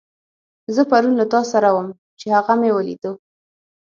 زه 0.75 0.81
پرون 0.89 1.13
له 1.21 1.25
تاسره 1.33 1.69
وم، 1.73 1.87
چې 2.19 2.27
هغه 2.35 2.53
مې 2.59 2.69
وليدو. 2.73 3.13